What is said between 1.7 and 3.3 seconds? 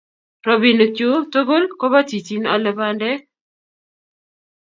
koba chichin alee bandek